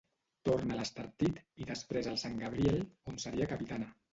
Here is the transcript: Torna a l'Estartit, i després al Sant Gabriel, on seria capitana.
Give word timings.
Torna 0.47 0.73
a 0.75 0.77
l'Estartit, 0.79 1.37
i 1.65 1.69
després 1.73 2.11
al 2.13 2.19
Sant 2.25 2.41
Gabriel, 2.41 2.83
on 3.13 3.25
seria 3.27 3.53
capitana. 3.53 3.97